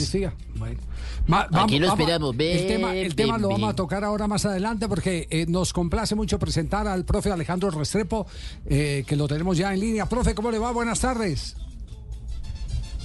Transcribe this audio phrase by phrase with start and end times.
[0.00, 0.34] existía.
[0.56, 0.80] Bueno.
[1.52, 2.34] Aquí lo esperamos.
[2.38, 6.14] el tema, el tema lo vamos a tocar ahora más adelante porque eh, nos complace
[6.14, 8.26] mucho presentar al profe Alejandro Restrepo,
[8.66, 10.06] eh, que lo tenemos ya en línea.
[10.06, 10.72] Profe, ¿cómo le va?
[10.72, 11.56] Buenas tardes.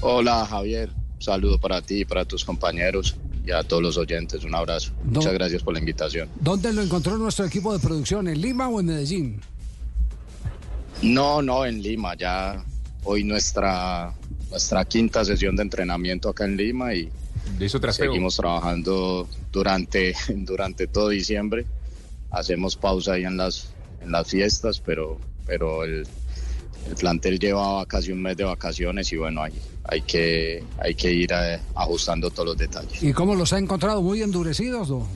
[0.01, 0.89] Hola, Javier.
[1.15, 3.15] Un saludo para ti y para tus compañeros
[3.45, 4.43] y a todos los oyentes.
[4.43, 4.91] Un abrazo.
[5.03, 6.29] Muchas gracias por la invitación.
[6.39, 8.27] ¿Dónde lo encontró nuestro equipo de producción?
[8.27, 9.41] ¿En Lima o en Medellín?
[11.01, 12.15] No, no, en Lima.
[12.15, 12.63] Ya
[13.03, 14.13] hoy nuestra,
[14.49, 17.09] nuestra quinta sesión de entrenamiento acá en Lima y
[17.91, 21.65] seguimos trabajando durante, durante todo diciembre.
[22.31, 23.69] Hacemos pausa ahí en las,
[24.01, 26.05] en las fiestas, pero, pero el,
[26.89, 29.53] el plantel llevaba casi un mes de vacaciones y bueno, hay,
[29.85, 33.01] hay, que, hay que ir eh, ajustando todos los detalles.
[33.01, 34.01] ¿Y cómo los ha encontrado?
[34.01, 34.89] ¿Muy endurecidos?
[34.89, 35.07] ¿no?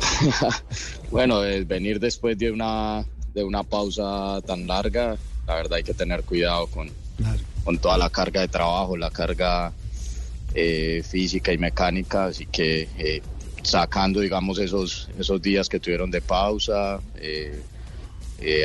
[1.10, 6.22] bueno, venir después de una, de una pausa tan larga, la verdad hay que tener
[6.24, 6.90] cuidado con,
[7.64, 9.72] con toda la carga de trabajo, la carga
[10.54, 13.22] eh, física y mecánica, así que eh,
[13.62, 17.62] sacando, digamos, esos, esos días que tuvieron de pausa, eh,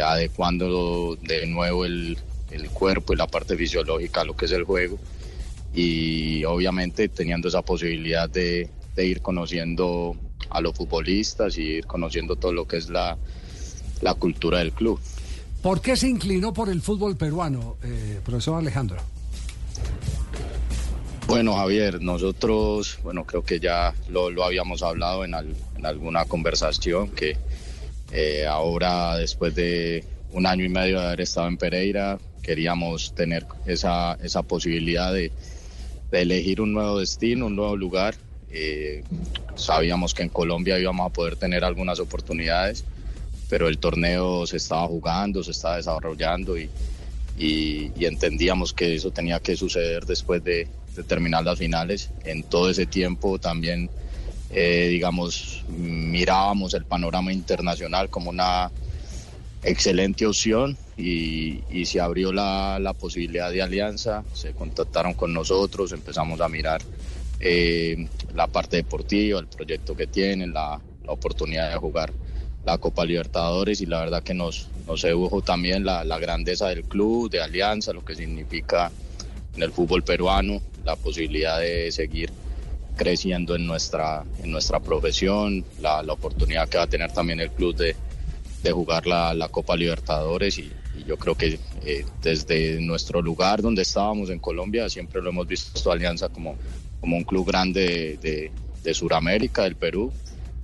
[0.04, 2.18] adecuando de nuevo el,
[2.52, 5.00] el, cuerpo y la parte fisiológica a lo que es el juego
[5.74, 10.18] y obviamente teniendo esa posibilidad de, de ir conociendo
[10.50, 13.18] a los futbolistas y ir conociendo todo lo que es la,
[14.02, 15.00] la cultura del club.
[15.62, 18.98] ¿Por qué se inclinó por el fútbol peruano, eh, profesor Alejandro?
[21.28, 25.36] Bueno, Javier, nosotros, bueno, creo que ya lo, lo habíamos hablado en,
[25.84, 27.38] alguna conversación, que
[28.12, 33.46] eh, ahora, después de un año y medio de haber estado en Pereira, queríamos tener
[33.66, 35.32] esa, esa posibilidad de,
[36.12, 38.16] elegir un nuevo destino, un nuevo lugar.
[38.50, 39.04] Eh,
[39.56, 42.84] sabíamos que en Colombia íbamos a poder tener algunas oportunidades
[43.50, 46.70] pero el torneo se estaba jugando, se estaba desarrollando y,
[48.00, 50.68] entendíamos que eso tenía que suceder después de,
[51.08, 52.10] terminar las finales.
[52.26, 53.90] En todo ese tiempo también,
[54.50, 58.70] eh, digamos, mirábamos el panorama internacional como una
[59.64, 65.94] excelente opción y, y se abrió la, la, posibilidad de alianza, se contactaron con nosotros,
[65.94, 66.82] empezamos a mirar
[67.40, 72.12] eh, la parte deportiva, el proyecto que tienen, la, la oportunidad de jugar
[72.70, 75.06] la Copa Libertadores y la verdad que nos, nos
[75.44, 78.92] también la, la, grandeza del club, de Alianza, lo que significa
[79.56, 82.32] en el fútbol peruano, la posibilidad de seguir
[82.96, 87.50] creciendo en nuestra, en nuestra profesión, la, la oportunidad que va a tener también el
[87.50, 87.96] club de,
[88.62, 90.72] de jugar la, la, Copa Libertadores y,
[91.08, 95.92] yo creo que eh, desde nuestro lugar donde estábamos en Colombia siempre lo hemos visto
[95.94, 96.58] Alianza como,
[97.00, 98.52] como un club grande de, de,
[98.84, 100.12] de Sudamérica, del Perú,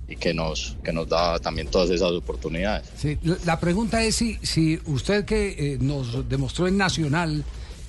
[0.08, 2.86] y que nos, que nos da también todas esas oportunidades.
[2.96, 7.44] Sí, la pregunta es si, si usted que eh, nos demostró en Nacional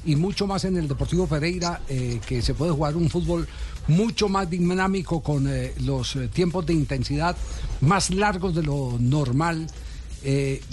[0.05, 3.47] y mucho más en el Deportivo Pereira, eh, que se puede jugar un fútbol
[3.87, 7.35] mucho más dinámico con eh, los tiempos de intensidad
[7.81, 9.67] más largos de lo normal,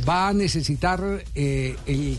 [0.08, 1.22] va a necesitar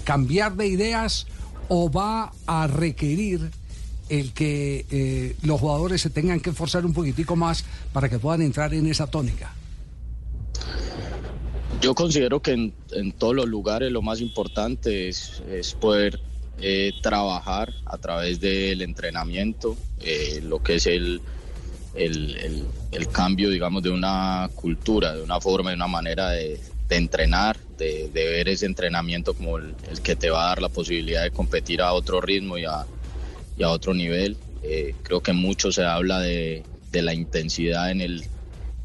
[0.05, 1.27] cambiar de ideas
[1.67, 3.51] o va a requerir
[4.09, 8.41] el que eh, los jugadores se tengan que esforzar un poquitico más para que puedan
[8.41, 9.53] entrar en esa tónica?
[11.81, 15.41] Yo considero que en, todos los lugares lo más importante es,
[15.79, 16.19] poder
[16.59, 21.21] eh, trabajar a través del entrenamiento, eh, lo que es el,
[21.95, 28.09] el, cambio, digamos, de una cultura, de una forma, de una manera de, entrenar, de,
[28.13, 31.93] ver ese entrenamiento como el, que te va a dar la posibilidad de competir a
[31.93, 32.85] otro ritmo y a,
[33.57, 34.37] y a otro nivel.
[34.63, 38.23] Eh, creo que mucho se habla de, de, la intensidad en el,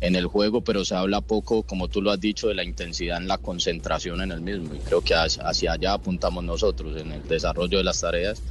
[0.00, 3.18] en el juego, pero se habla poco, como tú lo has dicho, de la intensidad
[3.18, 4.74] en la concentración en el mismo.
[4.74, 8.42] Y creo que hacia allá apuntamos nosotros en el desarrollo de las tareas,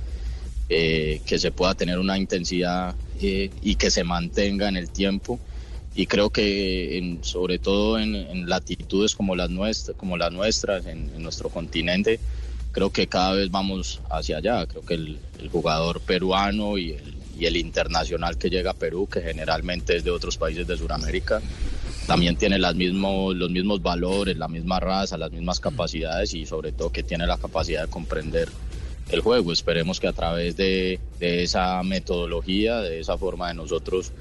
[0.70, 5.40] eh, que se pueda tener una intensidad eh, y que se mantenga en el tiempo.
[5.96, 10.86] Y creo que en, sobre todo en, en, latitudes como las nuestras, como las nuestras
[10.86, 12.20] en, en nuestro continente,
[12.80, 14.66] creo que cada vez vamos hacia allá.
[14.66, 15.20] Creo que el,
[15.52, 20.12] jugador peruano y el, y el, internacional que llega a Perú, que generalmente es de
[20.12, 21.42] otros países de Sudamérica,
[22.08, 26.72] también tiene las mismos, los mismos valores, la misma raza, las mismas capacidades y sobre
[26.72, 28.48] todo que tiene la capacidad de comprender
[29.10, 29.52] el juego.
[29.52, 34.14] Esperemos que a través de, de esa metodología, de esa forma de nosotros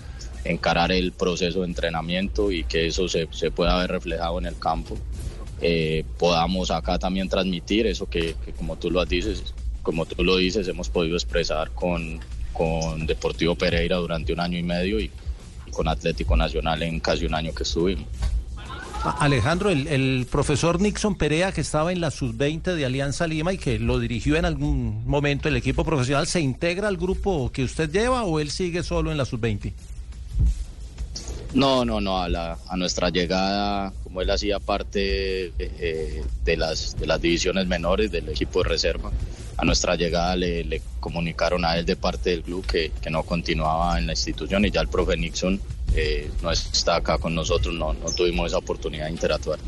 [0.42, 4.58] encarar el proceso de entrenamiento y que eso se, se pueda ver reflejado en el
[4.58, 4.98] campo
[5.60, 10.68] eh, podamos acá también transmitir eso que, como tú lo dices, como tú lo dices,
[10.68, 12.20] hemos podido expresar con,
[12.52, 15.10] con Deportivo Pereira durante un año y medio y,
[15.70, 18.06] con Atlético Nacional en casi un año que estuvimos.
[19.20, 23.78] Alejandro, el, profesor Nixon Perea, que estaba en la sub-20 de Alianza Lima y que
[23.78, 28.24] lo dirigió en algún momento el equipo profesional, ¿se integra al grupo que usted lleva
[28.24, 29.72] o él sigue solo en la sub-20?
[31.54, 32.18] No, no, no.
[32.22, 37.66] A, la, a nuestra llegada, como él hacía parte eh, de, las, de las divisiones
[37.66, 39.10] menores del equipo de reserva,
[39.56, 43.98] a nuestra llegada le, comunicaron a él de parte del club que, que, no continuaba
[43.98, 45.60] en la institución y ya el profe Nixon
[45.96, 49.58] eh, no está acá con nosotros, no, no tuvimos esa oportunidad de interactuar.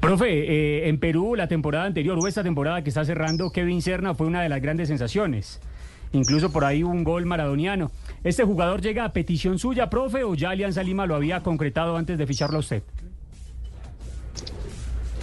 [0.00, 4.14] Profe, eh, en Perú la temporada anterior o esta temporada que está cerrando, Kevin Serna
[4.14, 5.60] fue una de las grandes sensaciones.
[6.12, 7.90] Incluso por ahí un gol maradoniano.
[8.24, 12.16] ¿Este jugador llega a petición suya, profe, o ya Alianza Lima lo había concretado antes
[12.18, 12.82] de ficharlo a usted?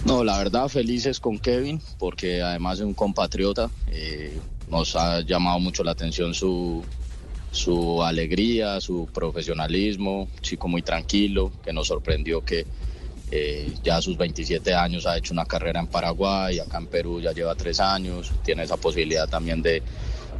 [0.04, 3.70] No, la verdad felices con Kevin porque además es un compatriota.
[3.88, 4.38] Eh,
[4.68, 6.82] nos ha llamado mucho la atención su,
[7.50, 12.66] su alegría, su profesionalismo, chico muy tranquilo, que nos sorprendió que
[13.32, 17.20] eh, ya a sus 27 años ha hecho una carrera en Paraguay, acá en Perú
[17.20, 19.82] ya lleva tres años, tiene esa posibilidad también de,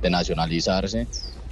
[0.08, 1.06] nacionalizarse,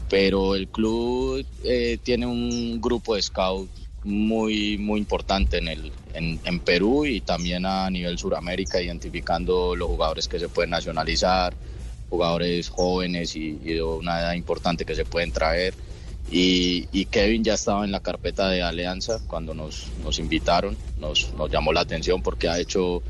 [0.09, 3.69] pero el club eh, tiene un grupo de scout
[4.05, 10.29] muy, muy importante en, el, en, Perú y también a nivel Suramérica, identificando los jugadores
[10.29, 11.55] que se pueden nacionalizar,
[12.09, 15.75] jugadores jóvenes y, de una edad importante que se pueden traer.
[16.31, 21.51] Y, Kevin ya estaba en la carpeta de alianza cuando nos, nos invitaron, nos, nos,
[21.51, 23.03] llamó la atención porque ha hecho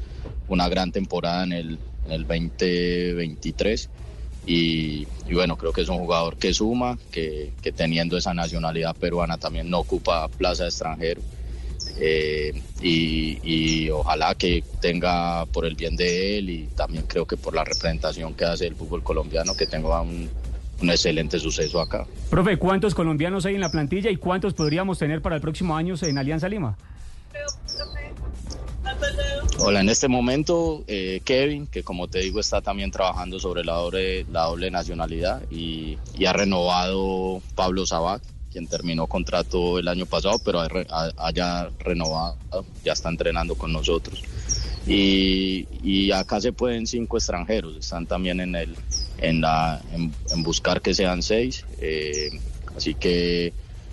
[0.48, 3.88] una gran temporada en el, en el 2023
[4.50, 9.36] y, bueno, creo que es un jugador que suma, que, que teniendo esa nacionalidad peruana
[9.36, 11.20] también no ocupa plaza de extranjero
[12.00, 17.54] eh, y, ojalá que tenga por el bien de él y también creo que por
[17.54, 20.30] la representación que hace el fútbol colombiano que tenga un,
[20.82, 22.06] excelente suceso acá.
[22.30, 25.94] Profe, ¿cuántos colombianos hay en la plantilla y cuántos podríamos tener para el próximo año
[26.00, 26.76] en Alianza Lima?
[29.60, 33.74] Hola, en este momento eh, Kevin, que como te digo está también trabajando sobre la
[33.74, 38.22] doble, la doble nacionalidad y, ha renovado Pablo Sabac,
[38.52, 40.62] quien terminó contrato el año pasado, pero
[41.16, 42.36] haya renovado,
[42.84, 44.22] ya está entrenando con nosotros.
[44.86, 48.76] Y, acá se pueden cinco extranjeros, están también en el
[49.18, 51.64] en la en, buscar que sean seis.
[51.80, 52.30] Eh,
[52.76, 53.52] así que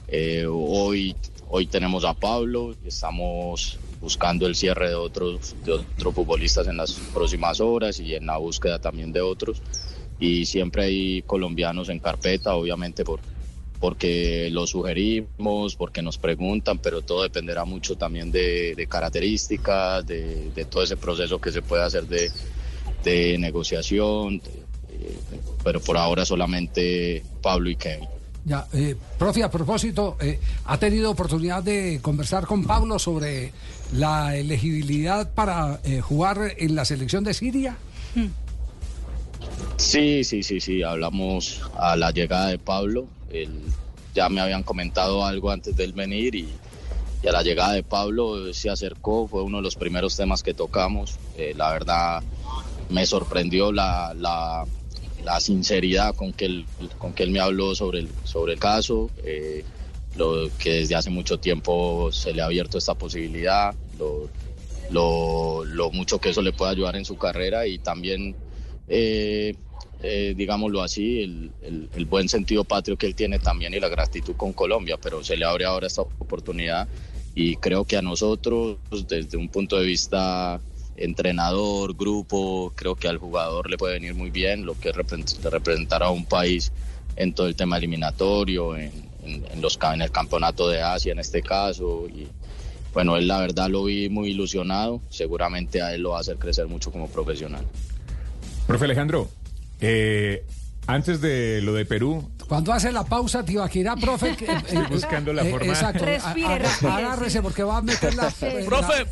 [0.10, 1.16] eh, hoy
[1.50, 6.92] hoy tenemos a Pablo, estamos buscando el cierre de otros de otros futbolistas en las
[7.12, 9.64] próximas horas y en la búsqueda también de otros.
[10.20, 13.20] Y siempre hay colombianos en carpeta, obviamente por
[13.80, 20.84] porque lo sugerimos, porque nos preguntan, pero todo dependerá mucho también de, características, de, todo
[20.84, 24.40] ese proceso que se puede hacer de, negociación,
[25.64, 28.15] pero por ahora solamente Pablo y Kevin.
[28.46, 33.52] Ya, eh, profe, a propósito, eh, ¿ha tenido oportunidad de conversar con Pablo sobre
[33.92, 37.76] la elegibilidad para eh, jugar en la selección de Siria?
[39.78, 43.08] Sí, sí, sí, sí, hablamos a la llegada de Pablo,
[44.14, 46.48] ya me habían comentado algo antes del venir y,
[47.28, 51.18] a la llegada de Pablo se acercó, fue uno de los primeros temas que tocamos.
[51.38, 52.22] Eh, la verdad
[52.90, 54.66] me sorprendió la,
[55.40, 56.66] sinceridad con que, él,
[56.98, 59.64] con que él me habló sobre el, sobre el caso, eh,
[60.16, 64.30] lo, que desde hace mucho tiempo se le ha abierto esta posibilidad, lo,
[64.92, 68.36] lo, lo mucho que eso le puede ayudar en su carrera y también
[68.88, 69.56] eh,
[70.04, 74.54] eh, digámoslo así, el, buen sentido patrio que él tiene también y la gratitud con
[74.54, 76.88] Colombia, pero se le abre ahora esta oportunidad
[77.34, 78.78] y creo que a nosotros,
[79.08, 80.62] desde un punto de vista
[80.98, 86.10] entrenador, grupo, creo que al jugador le puede venir muy bien lo que representar a
[86.10, 86.72] un país
[87.16, 88.92] en todo el tema eliminatorio, en,
[89.60, 92.08] los, en el campeonato de Asia en este caso.
[92.08, 92.28] Y
[92.94, 96.38] bueno, él la verdad lo vi muy ilusionado, seguramente a él lo va a hacer
[96.38, 97.66] crecer mucho como profesional.
[98.68, 99.30] Profe Alejandro,
[99.82, 100.44] eh,
[100.88, 102.30] antes de lo de Perú.
[102.48, 104.36] Cuando hace la pausa, Tibaquirá, profe.
[104.36, 105.68] Que, eh, buscando la eh, forma.
[105.68, 106.06] exacto.
[106.06, 108.30] Respire, respire, Agárrese porque va a meter la.
[108.66, 109.06] profe,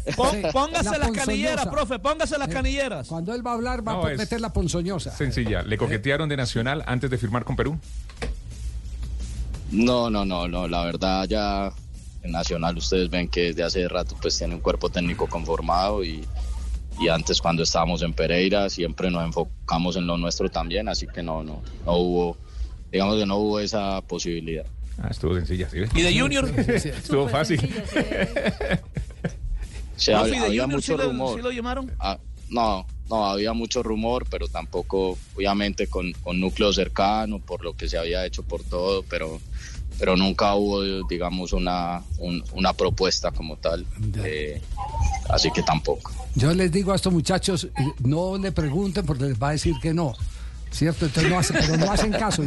[0.51, 3.07] póngase las canilleras, profe, póngase las canilleras.
[3.07, 5.15] Cuando él va a hablar, va a meter la ponzoñosa.
[5.15, 5.63] Sencilla.
[5.63, 7.79] ¿Le coquetearon de Nacional antes de firmar con Perú?
[9.71, 10.67] No, no, no, no.
[10.67, 11.71] La verdad, ya
[12.21, 16.23] en Nacional ustedes ven que desde hace rato pues tiene un cuerpo técnico conformado y
[16.99, 21.23] y antes cuando estábamos en Pereira siempre nos enfocamos en lo nuestro también, así que
[21.23, 22.37] no, no, no hubo,
[22.91, 24.65] digamos que no hubo esa posibilidad.
[25.01, 25.79] Ah, estuvo sencilla, ¿sí?
[25.95, 26.47] ¿Y de Junior?
[26.57, 27.59] estuvo fácil.
[30.13, 31.41] había, mucho rumor.
[31.41, 31.91] lo llamaron?
[31.99, 32.19] Ah,
[32.49, 37.87] no, no, había mucho rumor, pero tampoco, obviamente, con, con núcleo cercano, por lo que
[37.87, 39.39] se había hecho por todo, pero
[39.99, 42.01] pero nunca hubo, digamos, una,
[42.53, 43.85] una propuesta como tal.
[45.29, 46.11] así que tampoco.
[46.35, 47.69] Yo les digo a estos muchachos, eh,
[48.03, 50.13] no le pregunten porque les va a decir que no.
[50.73, 51.05] ¿Cierto?
[51.05, 52.43] Entonces no hacen, pero no hacen caso.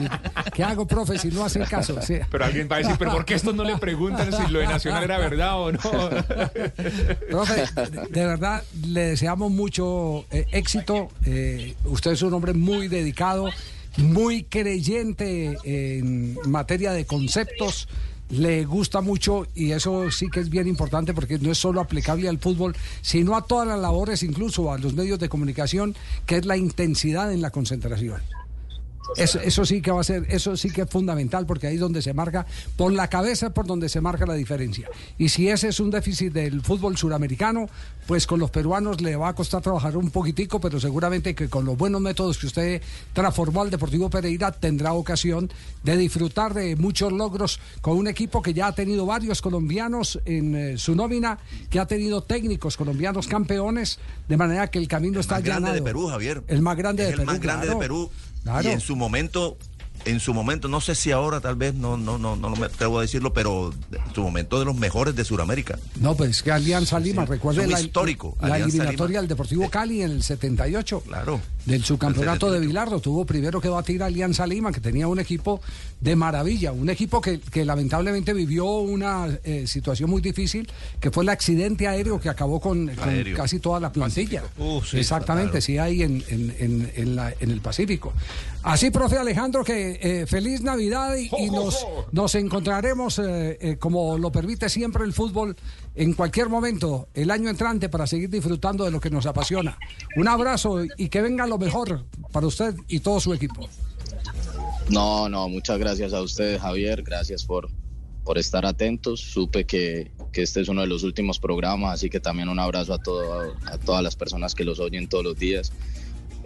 [0.52, 1.98] ¿Qué hago, profe, si no hacen caso?
[2.30, 4.66] Pero alguien va a decir, ¿pero por qué estos no le preguntan si lo de
[4.66, 5.80] Nacional era verdad o no?
[7.30, 7.64] profe,
[8.10, 11.08] de verdad, le deseamos mucho eh, éxito.
[11.24, 13.48] Eh, usted es un hombre muy dedicado,
[13.96, 17.88] muy creyente en materia de conceptos
[18.30, 22.28] le gusta mucho y eso sí que es bien importante porque no es solo aplicable
[22.28, 25.94] al fútbol, sino a todas las labores, incluso a los medios de comunicación,
[26.26, 28.20] que es la intensidad en la concentración.
[29.16, 31.80] Eso, eso, sí que va a ser, eso sí que es fundamental porque ahí es
[31.80, 32.46] donde se marca,
[32.76, 34.88] por la cabeza por donde se marca la diferencia.
[35.18, 37.68] Y si ese es un déficit del fútbol suramericano,
[38.06, 41.64] pues con los peruanos le va a costar trabajar un poquitico, pero seguramente que con
[41.64, 42.82] los buenos métodos que usted
[43.12, 45.50] transformó al Deportivo Pereira tendrá ocasión
[45.82, 50.54] de disfrutar de muchos logros con un equipo que ya ha tenido varios colombianos en
[50.54, 51.38] eh, su nómina,
[51.70, 53.98] que ha tenido técnicos colombianos campeones,
[54.28, 55.56] de manera que el camino está ya.
[55.56, 56.42] El más grande de Perú, Javier.
[56.46, 57.22] El más grande de Perú.
[57.22, 58.10] El más grande de Perú
[58.62, 59.56] y en su momento,
[60.04, 62.98] en su momento, no sé si ahora tal vez, no, no, no, no me atrevo
[62.98, 65.78] a decirlo, pero en su momento de los mejores de Sudamérica.
[65.96, 70.22] No, pues que Alianza Lima, recuerde la, histórico, la eliminatoria del Deportivo Cali en el
[70.22, 71.00] 78.
[71.06, 71.40] Claro.
[71.66, 73.00] Del subcampeonato de Bilardo.
[73.00, 75.60] Tuvo primero que batir a Alianza Lima, que tenía un equipo
[76.00, 80.70] de maravilla, un equipo que, que lamentablemente vivió una eh, situación muy difícil,
[81.00, 82.90] que fue el accidente aéreo que acabó con,
[83.34, 84.44] casi toda la plantilla.
[84.96, 88.12] Exactamente, sí, ahí en, en, en, la, en el Pacífico.
[88.62, 94.68] Así, profe Alejandro, que eh, feliz Navidad y, nos, nos encontraremos, eh, como lo permite
[94.68, 95.56] siempre el fútbol,
[95.96, 99.78] en cualquier momento, el año entrante, para seguir disfrutando de lo que nos apasiona.
[100.16, 103.68] Un abrazo y que venga lo mejor para usted y todo su equipo.
[104.90, 107.02] No, no, muchas gracias a ustedes, Javier.
[107.02, 107.70] Gracias por,
[108.24, 109.20] por estar atentos.
[109.20, 112.92] Supe que, que este es uno de los últimos programas, así que también un abrazo
[112.92, 115.72] a, todo, a todas las personas que los oyen todos los días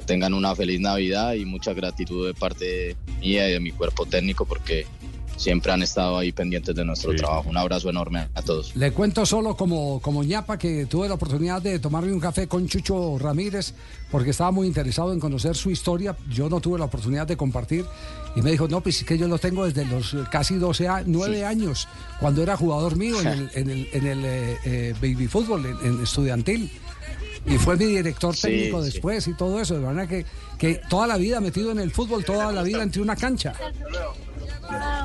[0.07, 4.45] tengan una feliz Navidad y mucha gratitud de parte mía y de mi cuerpo técnico
[4.45, 4.87] porque
[5.41, 7.49] siempre han estado ahí pendientes de nuestro trabajo.
[7.49, 8.77] Un abrazo enorme a todos.
[8.77, 12.69] Le cuento solo como, como ñapa que tuve la oportunidad de tomarme un café con
[12.69, 13.73] Chucho Ramírez
[14.11, 16.15] porque estaba muy interesado en conocer su historia.
[16.31, 17.87] Yo no tuve la oportunidad de compartir
[18.37, 21.03] y me dijo, no, pues es que yo lo tengo desde los casi 12 a
[21.07, 21.89] 9 años,
[22.21, 26.03] cuando era jugador mío en el, en el, en el eh, eh, baby fútbol, en
[26.03, 26.71] estudiantil
[27.47, 29.75] y fue mi director técnico después y todo eso.
[29.75, 30.27] De manera que,
[30.59, 33.55] que toda la vida metido en el fútbol, toda la vida entre una cancha.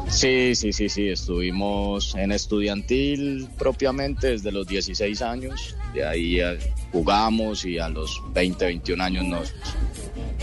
[0.09, 1.09] Sí, sí, sí, sí.
[1.09, 5.75] Estuvimos en estudiantil propiamente desde los 16 años.
[5.93, 6.57] De ahí eh,
[6.91, 9.53] jugamos y a los 20, 21 años nos,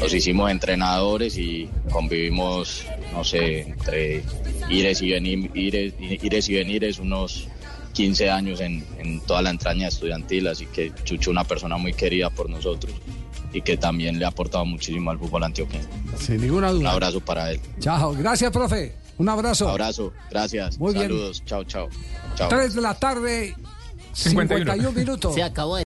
[0.00, 4.22] nos hicimos entrenadores y convivimos, no sé, entre
[4.68, 7.48] ires y, venir, ires, ires y venires unos
[7.92, 12.30] 15 años en, en, toda la entraña estudiantil, así que Chucho una persona muy querida
[12.30, 12.92] por nosotros
[13.52, 15.84] y que también le ha aportado muchísimo al fútbol antioqueño.
[16.18, 16.80] Sin ninguna duda.
[16.80, 17.60] Un abrazo para él.
[17.80, 19.68] Chao, gracias profe, un abrazo.
[19.68, 20.78] Abrazo, gracias.
[20.78, 21.88] Muy Saludos, chao, chao.
[22.34, 22.48] chao.
[22.48, 23.54] 3 de la tarde,
[24.12, 25.34] 51, 51 minutos.
[25.34, 25.76] Se acabó